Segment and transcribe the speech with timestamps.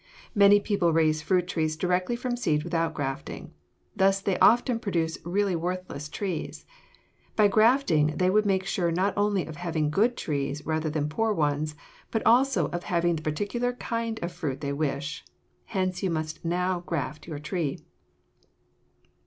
[0.33, 3.53] Many people raise fruit trees directly from seed without grafting.
[3.95, 6.65] Thus they often produce really worthless trees.
[7.35, 11.33] By grafting they would make sure not only of having good trees rather than poor
[11.33, 11.75] ones
[12.09, 15.23] but also of having the particular kind of fruit that they wish.
[15.65, 17.77] Hence you must now graft your tree.